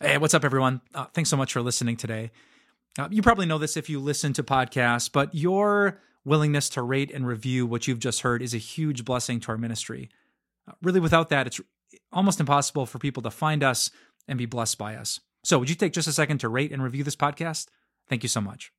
Hey, 0.00 0.16
what's 0.16 0.32
up, 0.32 0.44
everyone? 0.44 0.80
Uh, 0.94 1.06
thanks 1.06 1.28
so 1.28 1.36
much 1.36 1.52
for 1.52 1.60
listening 1.60 1.96
today. 1.96 2.30
Uh, 2.96 3.08
you 3.10 3.20
probably 3.20 3.46
know 3.46 3.58
this 3.58 3.76
if 3.76 3.90
you 3.90 3.98
listen 3.98 4.32
to 4.34 4.44
podcasts, 4.44 5.10
but 5.10 5.34
your 5.34 6.00
willingness 6.24 6.68
to 6.70 6.82
rate 6.82 7.10
and 7.12 7.26
review 7.26 7.66
what 7.66 7.88
you've 7.88 7.98
just 7.98 8.20
heard 8.20 8.40
is 8.40 8.54
a 8.54 8.58
huge 8.58 9.04
blessing 9.04 9.40
to 9.40 9.48
our 9.48 9.58
ministry. 9.58 10.08
Uh, 10.68 10.74
really, 10.82 11.00
without 11.00 11.30
that, 11.30 11.48
it's 11.48 11.60
almost 12.12 12.38
impossible 12.38 12.86
for 12.86 13.00
people 13.00 13.24
to 13.24 13.30
find 13.30 13.64
us 13.64 13.90
and 14.28 14.38
be 14.38 14.46
blessed 14.46 14.78
by 14.78 14.94
us. 14.94 15.18
So, 15.42 15.58
would 15.58 15.68
you 15.68 15.74
take 15.74 15.94
just 15.94 16.06
a 16.06 16.12
second 16.12 16.38
to 16.38 16.48
rate 16.48 16.70
and 16.70 16.80
review 16.80 17.02
this 17.02 17.16
podcast? 17.16 17.66
Thank 18.08 18.22
you 18.22 18.28
so 18.28 18.40
much. 18.40 18.70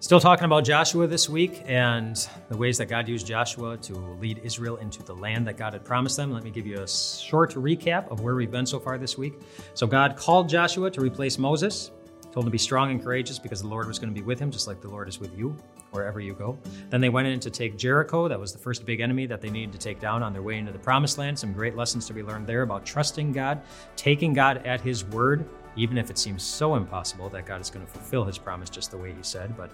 Still 0.00 0.20
talking 0.20 0.44
about 0.44 0.64
Joshua 0.64 1.06
this 1.06 1.30
week 1.30 1.62
and 1.64 2.28
the 2.50 2.56
ways 2.58 2.76
that 2.76 2.90
God 2.90 3.08
used 3.08 3.26
Joshua 3.26 3.78
to 3.78 3.94
lead 4.20 4.38
Israel 4.44 4.76
into 4.76 5.02
the 5.02 5.14
land 5.14 5.46
that 5.46 5.56
God 5.56 5.72
had 5.72 5.82
promised 5.82 6.18
them. 6.18 6.30
Let 6.30 6.44
me 6.44 6.50
give 6.50 6.66
you 6.66 6.82
a 6.82 6.86
short 6.88 7.54
recap 7.54 8.10
of 8.10 8.20
where 8.20 8.34
we've 8.34 8.50
been 8.50 8.66
so 8.66 8.78
far 8.78 8.98
this 8.98 9.16
week. 9.16 9.40
So, 9.72 9.86
God 9.86 10.16
called 10.16 10.46
Joshua 10.50 10.90
to 10.90 11.00
replace 11.00 11.38
Moses, 11.38 11.90
told 12.32 12.44
him 12.44 12.44
to 12.44 12.50
be 12.50 12.58
strong 12.58 12.90
and 12.90 13.02
courageous 13.02 13.38
because 13.38 13.62
the 13.62 13.68
Lord 13.68 13.86
was 13.86 13.98
going 13.98 14.12
to 14.12 14.14
be 14.14 14.24
with 14.24 14.38
him, 14.38 14.50
just 14.50 14.66
like 14.66 14.82
the 14.82 14.88
Lord 14.88 15.08
is 15.08 15.20
with 15.20 15.38
you 15.38 15.56
wherever 15.94 16.20
you 16.20 16.34
go. 16.34 16.58
Then 16.90 17.00
they 17.00 17.08
went 17.08 17.28
in 17.28 17.40
to 17.40 17.50
take 17.50 17.78
Jericho. 17.78 18.28
That 18.28 18.38
was 18.38 18.52
the 18.52 18.58
first 18.58 18.84
big 18.84 19.00
enemy 19.00 19.26
that 19.26 19.40
they 19.40 19.48
needed 19.48 19.72
to 19.72 19.78
take 19.78 20.00
down 20.00 20.22
on 20.22 20.32
their 20.32 20.42
way 20.42 20.58
into 20.58 20.72
the 20.72 20.78
promised 20.78 21.16
land. 21.16 21.38
Some 21.38 21.52
great 21.52 21.76
lessons 21.76 22.06
to 22.08 22.12
be 22.12 22.22
learned 22.22 22.46
there 22.46 22.62
about 22.62 22.84
trusting 22.84 23.32
God, 23.32 23.62
taking 23.96 24.34
God 24.34 24.66
at 24.66 24.80
his 24.80 25.04
word, 25.04 25.48
even 25.76 25.96
if 25.96 26.10
it 26.10 26.18
seems 26.18 26.42
so 26.42 26.74
impossible 26.74 27.28
that 27.30 27.46
God 27.46 27.60
is 27.60 27.70
going 27.70 27.86
to 27.86 27.90
fulfill 27.90 28.24
his 28.24 28.36
promise 28.36 28.68
just 28.68 28.90
the 28.90 28.98
way 28.98 29.12
he 29.12 29.22
said. 29.22 29.56
But 29.56 29.70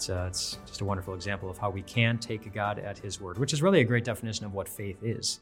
it's, 0.00 0.08
uh, 0.08 0.24
it's 0.28 0.56
just 0.66 0.80
a 0.80 0.84
wonderful 0.86 1.12
example 1.12 1.50
of 1.50 1.58
how 1.58 1.68
we 1.68 1.82
can 1.82 2.16
take 2.16 2.50
God 2.54 2.78
at 2.78 2.96
His 2.96 3.20
word, 3.20 3.36
which 3.36 3.52
is 3.52 3.60
really 3.60 3.80
a 3.80 3.84
great 3.84 4.02
definition 4.02 4.46
of 4.46 4.54
what 4.54 4.66
faith 4.66 4.96
is. 5.02 5.40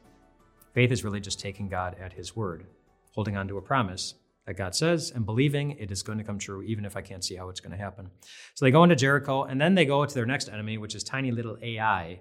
Faith 0.74 0.90
is 0.90 1.04
really 1.04 1.20
just 1.20 1.38
taking 1.38 1.68
God 1.68 1.94
at 2.00 2.12
His 2.12 2.34
word, 2.34 2.66
holding 3.12 3.36
on 3.36 3.46
to 3.46 3.58
a 3.58 3.62
promise 3.62 4.14
that 4.48 4.56
God 4.56 4.74
says 4.74 5.12
and 5.14 5.24
believing 5.24 5.76
it 5.78 5.92
is 5.92 6.02
going 6.02 6.18
to 6.18 6.24
come 6.24 6.40
true, 6.40 6.62
even 6.62 6.84
if 6.84 6.96
I 6.96 7.02
can't 7.02 7.22
see 7.22 7.36
how 7.36 7.48
it's 7.50 7.60
going 7.60 7.70
to 7.70 7.78
happen. 7.78 8.10
So 8.54 8.64
they 8.64 8.72
go 8.72 8.82
into 8.82 8.96
Jericho, 8.96 9.44
and 9.44 9.60
then 9.60 9.76
they 9.76 9.84
go 9.84 10.04
to 10.04 10.12
their 10.12 10.26
next 10.26 10.48
enemy, 10.48 10.76
which 10.76 10.96
is 10.96 11.04
tiny 11.04 11.30
little 11.30 11.56
Ai, 11.62 12.18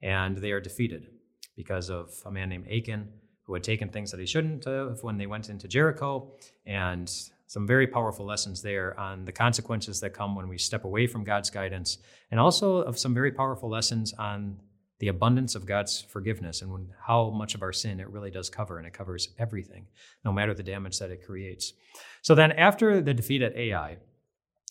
and 0.00 0.38
they 0.38 0.52
are 0.52 0.60
defeated 0.60 1.08
because 1.56 1.90
of 1.90 2.12
a 2.24 2.30
man 2.30 2.48
named 2.48 2.68
Achan 2.70 3.08
who 3.42 3.54
had 3.54 3.64
taken 3.64 3.88
things 3.88 4.12
that 4.12 4.20
he 4.20 4.26
shouldn't 4.26 4.66
have 4.66 5.02
when 5.02 5.18
they 5.18 5.26
went 5.26 5.48
into 5.48 5.66
Jericho, 5.66 6.30
and 6.64 7.12
some 7.52 7.66
very 7.66 7.86
powerful 7.86 8.24
lessons 8.24 8.62
there 8.62 8.98
on 8.98 9.26
the 9.26 9.30
consequences 9.30 10.00
that 10.00 10.14
come 10.14 10.34
when 10.34 10.48
we 10.48 10.56
step 10.56 10.86
away 10.86 11.06
from 11.06 11.22
God's 11.22 11.50
guidance, 11.50 11.98
and 12.30 12.40
also 12.40 12.76
of 12.78 12.98
some 12.98 13.12
very 13.12 13.30
powerful 13.30 13.68
lessons 13.68 14.14
on 14.14 14.58
the 15.00 15.08
abundance 15.08 15.54
of 15.54 15.66
God's 15.66 16.00
forgiveness 16.00 16.62
and 16.62 16.72
when, 16.72 16.88
how 17.06 17.28
much 17.28 17.54
of 17.54 17.60
our 17.60 17.74
sin 17.74 18.00
it 18.00 18.08
really 18.08 18.30
does 18.30 18.48
cover, 18.48 18.78
and 18.78 18.86
it 18.86 18.94
covers 18.94 19.34
everything, 19.38 19.86
no 20.24 20.32
matter 20.32 20.54
the 20.54 20.62
damage 20.62 20.98
that 20.98 21.10
it 21.10 21.26
creates. 21.26 21.74
So 22.22 22.34
then, 22.34 22.52
after 22.52 23.02
the 23.02 23.12
defeat 23.12 23.42
at 23.42 23.54
Ai, 23.54 23.98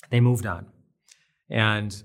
they 0.09 0.19
moved 0.19 0.47
on. 0.47 0.65
And 1.51 2.01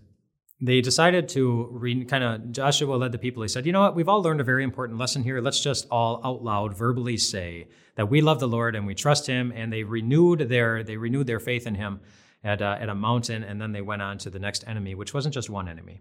they 0.61 0.81
decided 0.81 1.29
to 1.29 1.69
re, 1.71 2.05
kind 2.05 2.25
of 2.25 2.51
joshua 2.51 2.97
led 2.97 3.12
the 3.12 3.19
people. 3.19 3.43
He 3.43 3.49
said 3.49 3.67
you 3.67 3.73
know 3.73 3.83
what? 3.83 3.95
We've 3.95 4.09
all 4.09 4.23
learned 4.23 4.41
a 4.41 4.45
very 4.45 4.65
important 4.65 4.98
lesson 4.98 5.23
here. 5.23 5.41
Let's 5.41 5.61
just 5.61 5.87
all 5.91 6.21
out 6.25 6.43
loud 6.43 6.77
verbally 6.77 7.17
say 7.17 7.69
that 7.97 8.09
we 8.09 8.21
love 8.21 8.41
the 8.41 8.48
lord 8.48 8.75
and 8.75 8.87
we 8.87 8.95
trust 8.95 9.27
him 9.27 9.53
and 9.55 9.73
they 9.73 9.83
renewed 9.83 10.48
their 10.48 10.83
they 10.83 10.97
renewed 10.97 11.27
their 11.27 11.41
faith 11.41 11.67
in 11.67 11.75
him 11.75 12.01
at, 12.45 12.63
uh, 12.63 12.77
at 12.81 12.89
a 12.89 12.95
mountain 12.95 13.43
and 13.43 13.61
then 13.61 13.73
they 13.73 13.83
went 13.83 14.03
on 14.03 14.19
to 14.19 14.31
the 14.31 14.39
next 14.39 14.65
enemy 14.67 14.95
which 14.95 15.13
wasn't 15.13 15.35
just 15.35 15.51
one 15.51 15.69
enemy. 15.69 16.01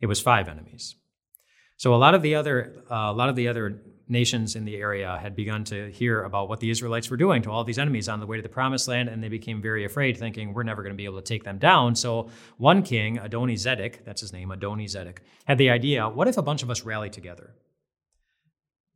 It 0.00 0.06
was 0.06 0.20
five 0.20 0.48
enemies. 0.48 0.94
So 1.76 1.94
a 1.94 1.96
lot 1.96 2.14
of 2.14 2.22
the 2.22 2.34
other 2.34 2.84
uh, 2.90 3.10
a 3.10 3.12
lot 3.12 3.28
of 3.28 3.36
the 3.36 3.48
other 3.48 3.82
nations 4.08 4.56
in 4.56 4.64
the 4.64 4.76
area 4.76 5.18
had 5.20 5.34
begun 5.34 5.64
to 5.64 5.90
hear 5.90 6.22
about 6.22 6.48
what 6.48 6.60
the 6.60 6.70
Israelites 6.70 7.10
were 7.10 7.16
doing 7.16 7.42
to 7.42 7.50
all 7.50 7.64
these 7.64 7.78
enemies 7.78 8.08
on 8.08 8.20
the 8.20 8.26
way 8.26 8.36
to 8.36 8.42
the 8.42 8.48
promised 8.48 8.88
land, 8.88 9.08
and 9.08 9.22
they 9.22 9.28
became 9.28 9.60
very 9.60 9.84
afraid, 9.84 10.16
thinking 10.16 10.54
we're 10.54 10.62
never 10.62 10.82
going 10.82 10.92
to 10.92 10.96
be 10.96 11.04
able 11.04 11.20
to 11.20 11.24
take 11.24 11.44
them 11.44 11.58
down. 11.58 11.94
So 11.96 12.30
one 12.56 12.82
king, 12.82 13.18
Adoni 13.18 13.54
Zedek, 13.54 14.04
that's 14.04 14.20
his 14.20 14.32
name, 14.32 14.50
Adoni 14.50 14.84
Zedek, 14.84 15.18
had 15.44 15.58
the 15.58 15.70
idea: 15.70 16.08
what 16.08 16.28
if 16.28 16.36
a 16.36 16.42
bunch 16.42 16.62
of 16.62 16.70
us 16.70 16.82
rally 16.82 17.10
together? 17.10 17.54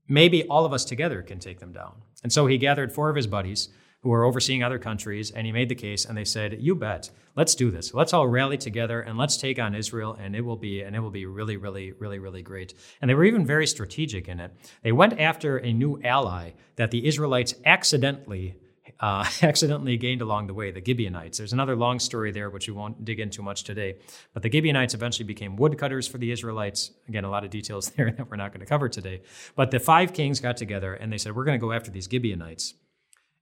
Maybe 0.08 0.44
all 0.44 0.64
of 0.64 0.72
us 0.72 0.84
together 0.84 1.22
can 1.22 1.38
take 1.38 1.60
them 1.60 1.72
down. 1.72 2.02
And 2.22 2.32
so 2.32 2.46
he 2.46 2.58
gathered 2.58 2.92
four 2.92 3.10
of 3.10 3.16
his 3.16 3.26
buddies 3.26 3.68
who 4.02 4.08
were 4.08 4.24
overseeing 4.24 4.62
other 4.62 4.78
countries, 4.78 5.30
and 5.30 5.46
he 5.46 5.52
made 5.52 5.68
the 5.68 5.74
case, 5.74 6.04
and 6.04 6.16
they 6.16 6.24
said, 6.24 6.56
"You 6.60 6.74
bet, 6.74 7.10
let's 7.36 7.54
do 7.54 7.70
this. 7.70 7.92
Let's 7.92 8.14
all 8.14 8.26
rally 8.26 8.56
together 8.56 9.00
and 9.02 9.18
let's 9.18 9.36
take 9.36 9.58
on 9.58 9.74
Israel, 9.74 10.16
and 10.18 10.34
it 10.34 10.40
will 10.40 10.56
be 10.56 10.80
and 10.80 10.96
it 10.96 11.00
will 11.00 11.10
be 11.10 11.26
really, 11.26 11.56
really, 11.56 11.92
really, 11.92 12.18
really 12.18 12.42
great." 12.42 12.74
And 13.00 13.10
they 13.10 13.14
were 13.14 13.24
even 13.24 13.44
very 13.44 13.66
strategic 13.66 14.28
in 14.28 14.40
it. 14.40 14.52
They 14.82 14.92
went 14.92 15.20
after 15.20 15.58
a 15.58 15.72
new 15.72 16.00
ally 16.02 16.52
that 16.76 16.90
the 16.90 17.06
Israelites 17.06 17.54
accidentally. 17.64 18.56
Uh, 18.98 19.24
accidentally 19.42 19.96
gained 19.96 20.20
along 20.20 20.46
the 20.46 20.52
way, 20.52 20.70
the 20.70 20.82
Gibeonites. 20.84 21.38
There's 21.38 21.54
another 21.54 21.76
long 21.76 21.98
story 21.98 22.32
there, 22.32 22.50
which 22.50 22.68
we 22.68 22.74
won't 22.74 23.02
dig 23.02 23.18
into 23.18 23.40
much 23.40 23.64
today. 23.64 23.96
But 24.34 24.42
the 24.42 24.50
Gibeonites 24.50 24.92
eventually 24.92 25.26
became 25.26 25.56
woodcutters 25.56 26.06
for 26.06 26.18
the 26.18 26.30
Israelites. 26.30 26.90
Again, 27.08 27.24
a 27.24 27.30
lot 27.30 27.44
of 27.44 27.50
details 27.50 27.90
there 27.96 28.10
that 28.10 28.28
we're 28.28 28.36
not 28.36 28.52
going 28.52 28.60
to 28.60 28.66
cover 28.66 28.88
today. 28.90 29.22
But 29.54 29.70
the 29.70 29.78
five 29.78 30.12
kings 30.12 30.40
got 30.40 30.58
together 30.58 30.92
and 30.92 31.10
they 31.10 31.18
said, 31.18 31.34
We're 31.34 31.44
going 31.44 31.58
to 31.58 31.64
go 31.64 31.72
after 31.72 31.90
these 31.90 32.08
Gibeonites. 32.10 32.74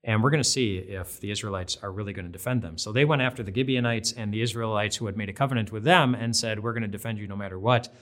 And 0.04 0.22
we're 0.22 0.30
going 0.30 0.42
to 0.42 0.48
see 0.48 0.76
if 0.76 1.20
the 1.20 1.30
Israelites 1.30 1.76
are 1.82 1.92
really 1.92 2.12
going 2.12 2.26
to 2.26 2.32
defend 2.32 2.62
them. 2.62 2.78
So 2.78 2.92
they 2.92 3.04
went 3.04 3.22
after 3.22 3.42
the 3.42 3.52
Gibeonites 3.52 4.12
and 4.12 4.32
the 4.32 4.42
Israelites 4.42 4.96
who 4.96 5.06
had 5.06 5.16
made 5.16 5.28
a 5.28 5.32
covenant 5.32 5.72
with 5.72 5.84
them 5.84 6.14
and 6.14 6.34
said, 6.34 6.60
We're 6.60 6.72
going 6.72 6.82
to 6.82 6.88
defend 6.88 7.18
you 7.18 7.26
no 7.26 7.36
matter 7.36 7.58
what. 7.58 7.92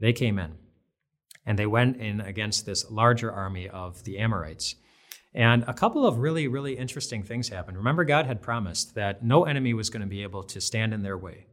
They 0.00 0.12
came 0.12 0.38
in. 0.38 0.54
And 1.46 1.58
they 1.58 1.66
went 1.66 1.96
in 1.96 2.20
against 2.20 2.66
this 2.66 2.90
larger 2.90 3.32
army 3.32 3.68
of 3.68 4.04
the 4.04 4.18
Amorites. 4.18 4.74
And 5.34 5.64
a 5.66 5.74
couple 5.74 6.06
of 6.06 6.18
really, 6.18 6.48
really 6.48 6.76
interesting 6.76 7.22
things 7.22 7.48
happened. 7.48 7.76
Remember, 7.76 8.04
God 8.04 8.26
had 8.26 8.42
promised 8.42 8.94
that 8.94 9.22
no 9.22 9.44
enemy 9.44 9.72
was 9.74 9.90
going 9.90 10.02
to 10.02 10.08
be 10.08 10.22
able 10.22 10.42
to 10.42 10.60
stand 10.60 10.92
in 10.92 11.02
their 11.02 11.16
way. 11.16 11.46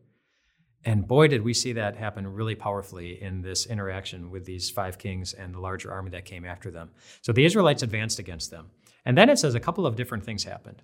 And 0.86 1.08
boy, 1.08 1.28
did 1.28 1.42
we 1.42 1.54
see 1.54 1.74
that 1.74 1.98
happen 1.98 2.28
really 2.28 2.54
powerfully 2.54 3.22
in 3.22 3.42
this 3.42 3.66
interaction 3.66 4.30
with 4.30 4.46
these 4.46 4.70
five 4.70 5.00
kings 5.00 5.34
and 5.34 5.54
the 5.54 5.60
larger 5.60 5.92
army 5.92 6.12
that 6.12 6.26
came 6.26 6.46
after 6.46 6.70
them. 6.70 6.92
So 7.22 7.34
the 7.34 7.44
Israelites 7.44 7.82
advanced 7.82 8.20
against 8.20 8.52
them. 8.52 8.70
And 9.06 9.18
then 9.18 9.30
it 9.30 9.38
says 9.38 9.56
a 9.56 9.60
couple 9.60 9.86
of 9.86 9.96
different 9.96 10.24
things 10.24 10.44
happened. 10.44 10.82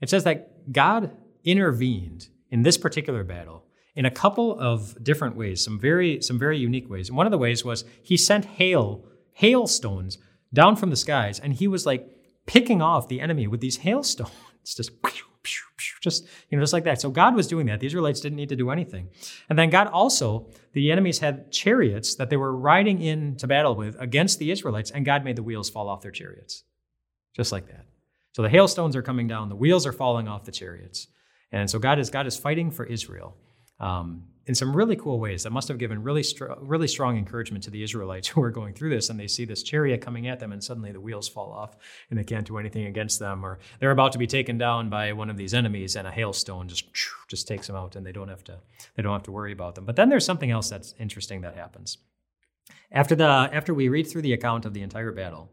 It 0.00 0.10
says 0.10 0.24
that 0.24 0.72
God 0.72 1.16
intervened 1.44 2.28
in 2.50 2.62
this 2.62 2.76
particular 2.76 3.24
battle 3.24 3.64
in 3.94 4.04
a 4.04 4.10
couple 4.10 4.58
of 4.58 5.02
different 5.02 5.36
ways, 5.36 5.62
some 5.62 5.78
very, 5.78 6.20
some 6.22 6.38
very 6.38 6.58
unique 6.58 6.90
ways. 6.90 7.08
And 7.08 7.16
one 7.16 7.26
of 7.26 7.32
the 7.32 7.38
ways 7.38 7.64
was 7.64 7.84
he 8.02 8.16
sent 8.16 8.44
hail, 8.44 9.04
hailstones 9.32 10.18
down 10.52 10.76
from 10.76 10.90
the 10.90 10.96
skies, 10.96 11.38
and 11.38 11.54
he 11.54 11.68
was 11.68 11.86
like 11.86 12.08
picking 12.46 12.82
off 12.82 13.08
the 13.08 13.20
enemy 13.20 13.46
with 13.46 13.60
these 13.60 13.78
hailstones, 13.78 14.30
just 14.64 14.90
just 16.00 16.26
you 16.50 16.58
know 16.58 16.62
just 16.62 16.72
like 16.72 16.84
that. 16.84 17.00
So 17.00 17.10
god 17.10 17.34
was 17.34 17.46
doing 17.46 17.66
that. 17.66 17.80
The 17.80 17.86
israelites 17.86 18.20
didn't 18.20 18.36
need 18.36 18.48
to 18.50 18.56
do 18.56 18.70
anything. 18.70 19.08
And 19.48 19.58
then 19.58 19.70
god 19.70 19.86
also 19.86 20.48
the 20.72 20.90
enemies 20.90 21.20
had 21.20 21.50
chariots 21.52 22.14
that 22.16 22.28
they 22.28 22.36
were 22.36 22.54
riding 22.54 23.00
in 23.00 23.36
to 23.36 23.46
battle 23.46 23.74
with 23.74 23.96
against 24.00 24.38
the 24.38 24.50
israelites 24.50 24.90
and 24.90 25.04
god 25.04 25.24
made 25.24 25.36
the 25.36 25.42
wheels 25.42 25.70
fall 25.70 25.88
off 25.88 26.02
their 26.02 26.10
chariots 26.10 26.64
just 27.34 27.52
like 27.52 27.66
that. 27.68 27.86
So 28.32 28.42
the 28.42 28.48
hailstones 28.48 28.96
are 28.96 29.02
coming 29.02 29.28
down, 29.28 29.48
the 29.48 29.56
wheels 29.56 29.86
are 29.86 29.92
falling 29.92 30.28
off 30.28 30.44
the 30.44 30.52
chariots. 30.52 31.08
And 31.52 31.68
so 31.68 31.78
God 31.78 31.98
is, 31.98 32.08
God 32.08 32.26
is 32.26 32.36
fighting 32.36 32.70
for 32.70 32.84
Israel 32.86 33.36
um, 33.78 34.24
in 34.46 34.54
some 34.54 34.74
really 34.74 34.96
cool 34.96 35.20
ways 35.20 35.42
that 35.42 35.50
must 35.50 35.68
have 35.68 35.78
given 35.78 36.02
really, 36.02 36.22
str- 36.22 36.52
really 36.60 36.88
strong 36.88 37.18
encouragement 37.18 37.62
to 37.64 37.70
the 37.70 37.82
Israelites 37.82 38.26
who 38.28 38.42
are 38.42 38.50
going 38.50 38.72
through 38.72 38.90
this 38.90 39.10
and 39.10 39.20
they 39.20 39.26
see 39.26 39.44
this 39.44 39.62
chariot 39.62 40.00
coming 40.00 40.28
at 40.28 40.40
them 40.40 40.52
and 40.52 40.64
suddenly 40.64 40.92
the 40.92 41.00
wheels 41.00 41.28
fall 41.28 41.52
off 41.52 41.76
and 42.08 42.18
they 42.18 42.24
can't 42.24 42.46
do 42.46 42.56
anything 42.56 42.86
against 42.86 43.18
them 43.18 43.44
or 43.44 43.58
they're 43.78 43.90
about 43.90 44.12
to 44.12 44.18
be 44.18 44.26
taken 44.26 44.56
down 44.56 44.88
by 44.88 45.12
one 45.12 45.28
of 45.28 45.36
these 45.36 45.52
enemies 45.52 45.94
and 45.96 46.08
a 46.08 46.10
hailstone 46.10 46.68
just, 46.68 46.86
just 47.28 47.46
takes 47.46 47.66
them 47.66 47.76
out 47.76 47.96
and 47.96 48.06
they 48.06 48.12
don't 48.12 48.28
have 48.28 48.44
to, 48.44 48.58
they 48.96 49.02
don't 49.02 49.12
have 49.12 49.22
to 49.24 49.32
worry 49.32 49.52
about 49.52 49.74
them. 49.74 49.84
But 49.84 49.96
then 49.96 50.08
there's 50.08 50.24
something 50.24 50.50
else 50.50 50.70
that's 50.70 50.94
interesting 50.98 51.42
that 51.42 51.54
happens. 51.54 51.98
After, 52.90 53.14
the, 53.14 53.24
after 53.24 53.74
we 53.74 53.88
read 53.88 54.06
through 54.06 54.22
the 54.22 54.32
account 54.32 54.64
of 54.64 54.74
the 54.74 54.82
entire 54.82 55.12
battle, 55.12 55.50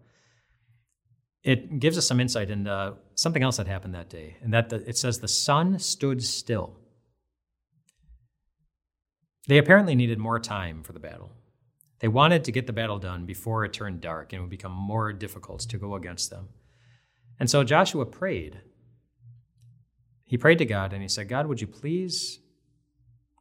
it 1.44 1.80
gives 1.80 1.98
us 1.98 2.08
some 2.08 2.20
insight 2.20 2.50
into 2.50 2.96
something 3.16 3.44
else 3.44 3.58
that 3.58 3.68
happened 3.68 3.96
that 3.96 4.10
day, 4.10 4.38
and 4.42 4.54
that 4.54 4.70
the, 4.70 4.88
it 4.88 4.98
says 4.98 5.20
the 5.20 5.28
sun 5.28 5.80
stood 5.80 6.24
still. 6.24 6.78
They 9.48 9.58
apparently 9.58 9.96
needed 9.96 10.20
more 10.20 10.40
time 10.40 10.84
for 10.84 10.94
the 10.94 11.00
battle. 11.00 11.32
They 12.00 12.08
wanted 12.08 12.44
to 12.46 12.52
get 12.52 12.68
the 12.68 12.74
battle 12.74 13.00
done 13.00 13.26
before 13.26 13.66
it 13.66 13.74
turned 13.74 14.00
dark 14.00 14.32
and 14.32 14.40
it 14.40 14.42
would 14.42 14.50
become 14.50 14.72
more 14.72 15.12
difficult 15.12 15.62
to 15.62 15.78
go 15.78 15.96
against 15.96 16.30
them. 16.30 16.50
And 17.40 17.50
so 17.50 17.64
Joshua 17.64 18.06
prayed. 18.06 18.62
He 20.26 20.38
prayed 20.38 20.60
to 20.60 20.66
God 20.66 20.94
and 20.94 21.02
he 21.02 21.08
said, 21.08 21.28
God, 21.28 21.48
would 21.48 21.62
you 21.62 21.68
please 21.68 22.40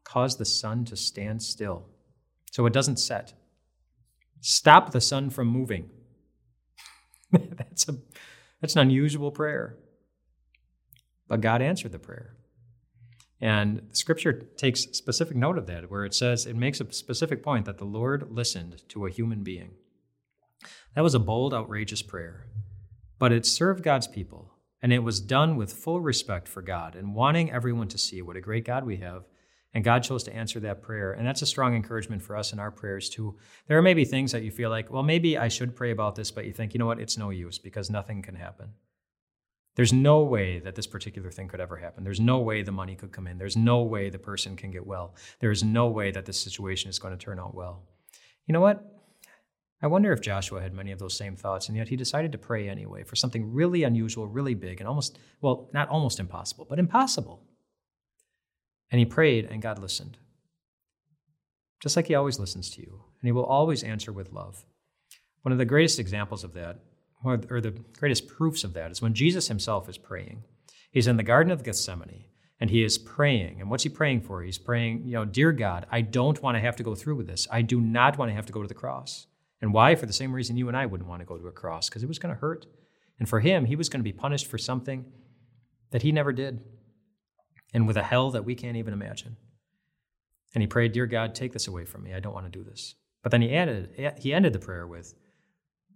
cause 0.04 0.36
the 0.36 0.44
sun 0.44 0.84
to 0.86 0.96
stand 0.96 1.42
still 1.42 1.86
so 2.50 2.64
it 2.66 2.72
doesn't 2.72 2.98
set? 2.98 3.34
Stop 4.40 4.92
the 4.92 5.00
sun 5.00 5.30
from 5.30 5.48
moving. 5.48 5.90
that's 7.56 7.88
a 7.88 7.96
that's 8.60 8.74
an 8.74 8.82
unusual 8.82 9.30
prayer. 9.30 9.76
But 11.28 11.40
God 11.40 11.62
answered 11.62 11.92
the 11.92 11.98
prayer. 11.98 12.34
And 13.40 13.82
scripture 13.92 14.32
takes 14.32 14.80
specific 14.80 15.36
note 15.36 15.58
of 15.58 15.66
that, 15.66 15.90
where 15.90 16.04
it 16.04 16.14
says, 16.14 16.44
it 16.44 16.56
makes 16.56 16.80
a 16.80 16.92
specific 16.92 17.42
point 17.42 17.66
that 17.66 17.78
the 17.78 17.84
Lord 17.84 18.32
listened 18.32 18.82
to 18.88 19.06
a 19.06 19.10
human 19.10 19.44
being. 19.44 19.72
That 20.94 21.02
was 21.02 21.14
a 21.14 21.20
bold, 21.20 21.54
outrageous 21.54 22.02
prayer, 22.02 22.46
but 23.18 23.30
it 23.30 23.46
served 23.46 23.84
God's 23.84 24.08
people. 24.08 24.54
And 24.80 24.92
it 24.92 25.00
was 25.00 25.20
done 25.20 25.56
with 25.56 25.72
full 25.72 26.00
respect 26.00 26.46
for 26.46 26.62
God 26.62 26.94
and 26.94 27.14
wanting 27.14 27.50
everyone 27.50 27.88
to 27.88 27.98
see 27.98 28.22
what 28.22 28.36
a 28.36 28.40
great 28.40 28.64
God 28.64 28.84
we 28.84 28.98
have. 28.98 29.24
And 29.78 29.84
God 29.84 30.02
chose 30.02 30.24
to 30.24 30.34
answer 30.34 30.58
that 30.58 30.82
prayer. 30.82 31.12
And 31.12 31.24
that's 31.24 31.40
a 31.40 31.46
strong 31.46 31.76
encouragement 31.76 32.20
for 32.20 32.36
us 32.36 32.52
in 32.52 32.58
our 32.58 32.72
prayers, 32.72 33.08
too. 33.08 33.36
There 33.68 33.78
are 33.78 33.82
maybe 33.82 34.04
things 34.04 34.32
that 34.32 34.42
you 34.42 34.50
feel 34.50 34.70
like, 34.70 34.90
well, 34.90 35.04
maybe 35.04 35.38
I 35.38 35.46
should 35.46 35.76
pray 35.76 35.92
about 35.92 36.16
this, 36.16 36.32
but 36.32 36.46
you 36.46 36.52
think, 36.52 36.74
you 36.74 36.78
know 36.78 36.86
what, 36.86 36.98
it's 36.98 37.16
no 37.16 37.30
use 37.30 37.58
because 37.58 37.88
nothing 37.88 38.20
can 38.20 38.34
happen. 38.34 38.70
There's 39.76 39.92
no 39.92 40.24
way 40.24 40.58
that 40.58 40.74
this 40.74 40.88
particular 40.88 41.30
thing 41.30 41.46
could 41.46 41.60
ever 41.60 41.76
happen. 41.76 42.02
There's 42.02 42.18
no 42.18 42.40
way 42.40 42.62
the 42.62 42.72
money 42.72 42.96
could 42.96 43.12
come 43.12 43.28
in. 43.28 43.38
There's 43.38 43.56
no 43.56 43.84
way 43.84 44.10
the 44.10 44.18
person 44.18 44.56
can 44.56 44.72
get 44.72 44.84
well. 44.84 45.14
There 45.38 45.52
is 45.52 45.62
no 45.62 45.86
way 45.86 46.10
that 46.10 46.26
this 46.26 46.40
situation 46.40 46.90
is 46.90 46.98
going 46.98 47.16
to 47.16 47.24
turn 47.24 47.38
out 47.38 47.54
well. 47.54 47.84
You 48.46 48.54
know 48.54 48.60
what? 48.60 48.84
I 49.80 49.86
wonder 49.86 50.12
if 50.12 50.20
Joshua 50.20 50.60
had 50.60 50.74
many 50.74 50.90
of 50.90 50.98
those 50.98 51.16
same 51.16 51.36
thoughts, 51.36 51.68
and 51.68 51.76
yet 51.76 51.86
he 51.86 51.94
decided 51.94 52.32
to 52.32 52.38
pray 52.38 52.68
anyway 52.68 53.04
for 53.04 53.14
something 53.14 53.52
really 53.52 53.84
unusual, 53.84 54.26
really 54.26 54.54
big, 54.54 54.80
and 54.80 54.88
almost, 54.88 55.20
well, 55.40 55.70
not 55.72 55.88
almost 55.88 56.18
impossible, 56.18 56.66
but 56.68 56.80
impossible. 56.80 57.44
And 58.90 58.98
he 58.98 59.04
prayed, 59.04 59.46
and 59.46 59.62
God 59.62 59.78
listened. 59.78 60.18
Just 61.80 61.96
like 61.96 62.06
he 62.06 62.14
always 62.14 62.38
listens 62.38 62.70
to 62.70 62.80
you, 62.80 63.04
and 63.20 63.28
he 63.28 63.32
will 63.32 63.44
always 63.44 63.82
answer 63.82 64.12
with 64.12 64.32
love. 64.32 64.64
One 65.42 65.52
of 65.52 65.58
the 65.58 65.64
greatest 65.64 65.98
examples 65.98 66.42
of 66.42 66.54
that, 66.54 66.80
or 67.24 67.36
the 67.36 67.78
greatest 67.98 68.28
proofs 68.28 68.64
of 68.64 68.74
that, 68.74 68.90
is 68.90 69.02
when 69.02 69.14
Jesus 69.14 69.48
himself 69.48 69.88
is 69.88 69.98
praying. 69.98 70.44
He's 70.90 71.06
in 71.06 71.16
the 71.16 71.22
Garden 71.22 71.52
of 71.52 71.62
Gethsemane, 71.62 72.24
and 72.60 72.70
he 72.70 72.82
is 72.82 72.98
praying. 72.98 73.60
And 73.60 73.70
what's 73.70 73.84
he 73.84 73.88
praying 73.88 74.22
for? 74.22 74.42
He's 74.42 74.58
praying, 74.58 75.04
you 75.04 75.12
know, 75.12 75.24
Dear 75.24 75.52
God, 75.52 75.86
I 75.90 76.00
don't 76.00 76.42
want 76.42 76.56
to 76.56 76.60
have 76.60 76.76
to 76.76 76.82
go 76.82 76.94
through 76.94 77.16
with 77.16 77.26
this. 77.26 77.46
I 77.50 77.62
do 77.62 77.80
not 77.80 78.18
want 78.18 78.30
to 78.30 78.34
have 78.34 78.46
to 78.46 78.52
go 78.52 78.62
to 78.62 78.68
the 78.68 78.74
cross. 78.74 79.26
And 79.60 79.72
why? 79.72 79.94
For 79.94 80.06
the 80.06 80.12
same 80.12 80.32
reason 80.32 80.56
you 80.56 80.68
and 80.68 80.76
I 80.76 80.86
wouldn't 80.86 81.08
want 81.08 81.20
to 81.20 81.26
go 81.26 81.36
to 81.36 81.46
a 81.46 81.52
cross, 81.52 81.88
because 81.88 82.02
it 82.02 82.08
was 82.08 82.18
going 82.18 82.34
to 82.34 82.40
hurt. 82.40 82.66
And 83.18 83.28
for 83.28 83.40
him, 83.40 83.66
he 83.66 83.76
was 83.76 83.88
going 83.88 84.00
to 84.00 84.04
be 84.04 84.12
punished 84.12 84.46
for 84.46 84.58
something 84.58 85.04
that 85.90 86.02
he 86.02 86.12
never 86.12 86.32
did, 86.32 86.64
and 87.72 87.86
with 87.86 87.96
a 87.96 88.02
hell 88.02 88.30
that 88.30 88.44
we 88.44 88.54
can't 88.54 88.76
even 88.76 88.92
imagine. 88.92 89.36
And 90.54 90.62
he 90.62 90.66
prayed, 90.66 90.92
Dear 90.92 91.06
God, 91.06 91.34
take 91.34 91.52
this 91.52 91.68
away 91.68 91.84
from 91.84 92.02
me. 92.02 92.14
I 92.14 92.20
don't 92.20 92.34
want 92.34 92.50
to 92.50 92.58
do 92.58 92.64
this. 92.64 92.94
But 93.22 93.32
then 93.32 93.42
he 93.42 93.54
added, 93.54 94.14
he 94.18 94.32
ended 94.32 94.52
the 94.52 94.58
prayer 94.58 94.86
with, 94.86 95.14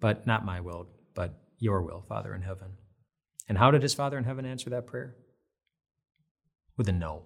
But 0.01 0.27
not 0.27 0.45
my 0.45 0.61
will, 0.61 0.89
but 1.15 1.35
your 1.59 1.83
will, 1.83 2.03
Father 2.03 2.35
in 2.35 2.43
heaven. 2.43 2.73
And 3.49 3.59
how 3.59 3.71
did 3.71 3.83
his 3.83 3.95
Father 3.95 4.19
in 4.19 4.25
heaven 4.25 4.45
answer 4.45 4.71
that 4.71 4.87
prayer? 4.87 5.17
With 6.77 6.89
a 6.89 6.93
no. 6.93 7.23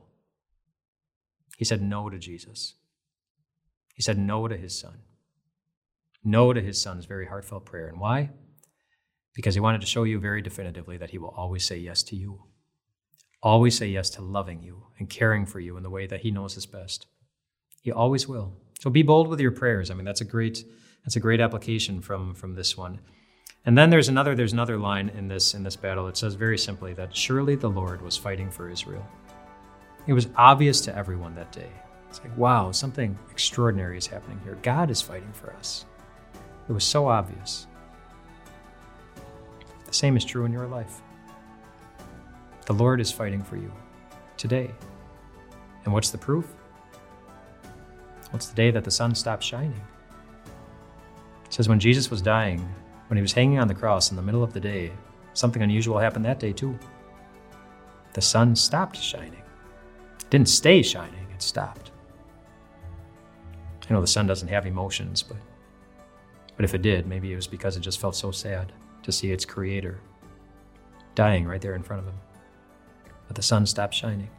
He 1.57 1.65
said 1.65 1.83
no 1.83 2.09
to 2.09 2.19
Jesus. 2.19 2.75
He 3.95 4.03
said 4.03 4.19
no 4.19 4.47
to 4.47 4.57
his 4.57 4.79
son 4.79 4.99
no 6.27 6.53
to 6.53 6.61
his 6.61 6.83
son's 6.83 7.07
very 7.07 7.27
heartfelt 7.27 7.65
prayer. 7.65 7.87
And 7.87 8.01
why? 8.01 8.31
Because 9.35 9.55
he 9.55 9.61
wanted 9.61 9.81
to 9.81 9.87
show 9.87 10.03
you 10.03 10.19
very 10.19 10.43
definitively 10.43 10.97
that 10.99 11.11
he 11.11 11.19
will 11.19 11.33
always 11.37 11.65
say 11.65 11.79
yes 11.79 12.03
to 12.05 12.17
you, 12.17 12.43
always 13.47 13.79
say 13.79 13.87
yes 13.87 14.11
to 14.11 14.23
loving 14.23 14.61
you 14.61 14.83
and 14.99 15.09
caring 15.09 15.47
for 15.47 15.61
you 15.61 15.77
in 15.77 15.85
the 15.85 15.91
way 15.91 16.05
that 16.05 16.23
he 16.23 16.33
knows 16.33 16.57
is 16.57 16.67
best. 16.67 17.07
He 17.81 17.93
always 17.93 18.27
will. 18.27 18.53
So 18.81 18.91
be 18.91 19.05
bold 19.05 19.29
with 19.29 19.39
your 19.39 19.53
prayers. 19.53 19.89
I 19.89 19.95
mean, 19.95 20.05
that's 20.05 20.21
a 20.21 20.25
great 20.25 20.65
that's 21.05 21.15
a 21.15 21.21
great 21.21 21.41
application 21.41 22.01
from 22.01 22.35
from 22.35 22.57
this 22.57 22.77
one. 22.77 22.99
And 23.65 23.79
then 23.79 23.89
there's 23.91 24.09
another 24.09 24.35
there's 24.35 24.53
another 24.53 24.77
line 24.79 25.11
in 25.11 25.29
this 25.29 25.55
in 25.55 25.63
this 25.63 25.77
battle. 25.77 26.09
It 26.09 26.17
says 26.17 26.35
very 26.35 26.59
simply 26.59 26.93
that 26.95 27.15
surely 27.15 27.55
the 27.55 27.71
Lord 27.71 28.03
was 28.03 28.17
fighting 28.17 28.51
for 28.51 28.69
Israel. 28.69 29.07
It 30.09 30.13
was 30.13 30.27
obvious 30.35 30.81
to 30.83 30.97
everyone 30.97 31.37
that 31.37 31.53
day. 31.53 31.71
It's 32.09 32.21
like, 32.21 32.37
wow, 32.37 32.73
something 32.73 33.17
extraordinary 33.31 33.97
is 33.97 34.09
happening 34.09 34.41
here. 34.43 34.59
God 34.63 34.91
is 34.91 35.01
fighting 35.01 35.33
for 35.33 35.53
us. 35.53 35.85
It 36.69 36.73
was 36.73 36.85
so 36.85 37.07
obvious. 37.07 37.69
The 39.85 39.95
same 39.95 40.17
is 40.17 40.25
true 40.25 40.45
in 40.47 40.53
your 40.53 40.67
life. 40.67 41.01
The 42.67 42.73
Lord 42.73 43.01
is 43.01 43.13
fighting 43.13 43.43
for 43.43 43.57
you 43.57 43.73
today. 44.37 44.71
And 45.85 45.95
what's 45.95 46.11
the 46.11 46.19
proof? 46.19 46.53
What's 48.31 48.49
the 48.49 48.57
day 48.57 48.73
that 48.73 48.83
the 48.83 48.91
sun 48.91 49.15
stopped 49.15 49.45
shining? 49.45 49.81
It 51.45 51.53
says 51.53 51.69
when 51.69 51.79
Jesus 51.79 52.11
was 52.11 52.21
dying, 52.21 52.59
when 53.07 53.17
he 53.17 53.23
was 53.23 53.33
hanging 53.33 53.61
on 53.61 53.69
the 53.69 53.75
cross 53.75 54.11
in 54.11 54.17
the 54.17 54.23
middle 54.23 54.43
of 54.43 54.53
the 54.53 54.59
day, 54.59 54.91
something 55.33 55.63
unusual 55.63 55.97
happened 55.97 56.25
that 56.25 56.41
day 56.41 56.53
too. 56.53 56.77
The 58.15 58.21
sun 58.21 58.57
stopped 58.57 58.97
shining. 58.97 59.43
It 60.19 60.31
didn't 60.31 60.49
stay 60.49 60.83
shining, 60.83 61.27
it 61.33 61.43
stopped. 61.43 61.93
I 63.89 63.93
know 63.93 64.01
the 64.01 64.09
sun 64.09 64.27
doesn't 64.27 64.49
have 64.49 64.67
emotions, 64.67 65.23
but 65.23 65.37
but 66.57 66.65
if 66.65 66.75
it 66.75 66.83
did, 66.83 67.07
maybe 67.07 67.33
it 67.33 67.37
was 67.37 67.47
because 67.47 67.77
it 67.77 67.81
just 67.81 68.01
felt 68.01 68.17
so 68.17 68.31
sad 68.33 68.73
to 69.03 69.13
see 69.13 69.31
its 69.31 69.45
creator 69.45 70.01
dying 71.15 71.47
right 71.47 71.61
there 71.61 71.75
in 71.75 71.83
front 71.83 72.01
of 72.01 72.09
him. 72.09 72.19
But 73.27 73.37
the 73.37 73.43
sun 73.43 73.67
stopped 73.67 73.95
shining. 73.95 74.31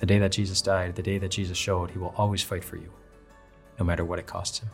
The 0.00 0.06
day 0.06 0.18
that 0.18 0.32
Jesus 0.32 0.60
died, 0.60 0.94
the 0.94 1.02
day 1.02 1.18
that 1.18 1.30
Jesus 1.30 1.56
showed, 1.56 1.90
he 1.90 1.98
will 1.98 2.14
always 2.16 2.42
fight 2.42 2.64
for 2.64 2.76
you, 2.76 2.92
no 3.78 3.84
matter 3.84 4.04
what 4.04 4.18
it 4.18 4.26
costs 4.26 4.58
him. 4.58 4.68